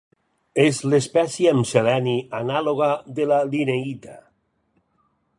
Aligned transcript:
És 0.61 0.77
l'espècie 0.93 1.51
amb 1.57 1.67
seleni 1.71 2.15
anàloga 2.39 2.87
de 3.19 3.27
la 3.33 3.37
linneïta. 3.53 4.17